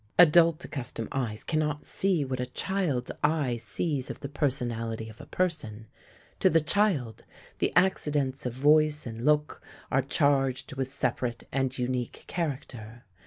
Adult 0.17 0.65
accustomed 0.65 1.09
eyes 1.11 1.43
cannot 1.43 1.85
see 1.85 2.25
what 2.25 2.39
a 2.39 2.47
child's 2.47 3.11
eye 3.23 3.57
sees 3.57 4.09
of 4.09 4.21
the 4.21 4.29
personality 4.29 5.09
of 5.09 5.21
a 5.21 5.27
person; 5.27 5.85
to 6.39 6.49
the 6.49 6.59
child 6.59 7.23
the 7.59 7.71
accidents 7.75 8.47
of 8.47 8.53
voice 8.53 9.05
and 9.05 9.23
look 9.23 9.61
are 9.91 10.01
charged 10.01 10.73
with 10.73 10.87
separate 10.87 11.43
and 11.51 11.77
unique 11.77 12.23
character. 12.25 13.03